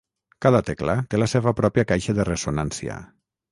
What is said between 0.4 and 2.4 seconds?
Cada tecla té la seva pròpia caixa de